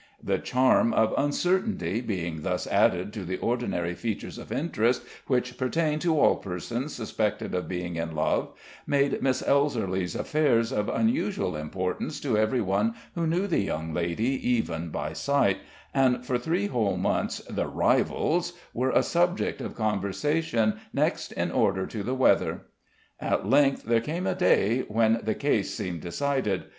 [0.23, 5.99] The charm of uncertainty being thus added to the ordinary features of interest which pertain
[5.99, 8.51] to all persons suspected of being in love,
[8.87, 14.29] made Miss Elserly's affairs of unusual importance to every one who knew the young lady
[14.49, 15.59] even by sight,
[15.93, 21.85] and for three whole months "the rivals" were a subject of conversation next in order
[21.85, 22.61] to the weather.
[23.19, 26.63] At length there came a day when the case seemed decided.